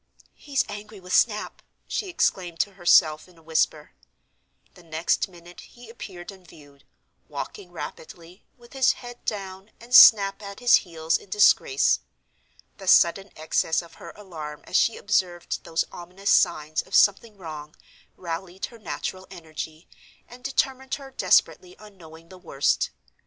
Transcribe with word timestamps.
"He's 0.33 0.65
angry 0.67 0.99
with 0.99 1.13
Snap!" 1.13 1.61
she 1.87 2.09
exclaimed 2.09 2.59
to 2.61 2.73
herself 2.73 3.27
in 3.29 3.37
a 3.37 3.43
whisper. 3.43 3.91
The 4.73 4.81
next 4.81 5.27
minute 5.27 5.59
he 5.61 5.91
appeared 5.91 6.31
in 6.31 6.43
view; 6.43 6.79
walking 7.29 7.71
rapidly, 7.71 8.43
with 8.57 8.73
his 8.73 8.93
head 8.93 9.23
down 9.25 9.69
and 9.79 9.93
Snap 9.93 10.41
at 10.41 10.59
his 10.59 10.77
heels 10.77 11.19
in 11.19 11.29
disgrace. 11.29 11.99
The 12.79 12.87
sudden 12.87 13.31
excess 13.35 13.83
of 13.83 13.93
her 14.01 14.09
alarm 14.15 14.61
as 14.63 14.75
she 14.75 14.97
observed 14.97 15.63
those 15.65 15.85
ominous 15.91 16.31
signs 16.31 16.81
of 16.81 16.95
something 16.95 17.37
wrong 17.37 17.75
rallied 18.17 18.65
her 18.65 18.79
natural 18.79 19.27
energy, 19.29 19.87
and 20.27 20.43
determined 20.43 20.95
her 20.95 21.11
desperately 21.11 21.77
on 21.77 21.95
knowing 21.97 22.29
the 22.29 22.39
worst. 22.39 22.89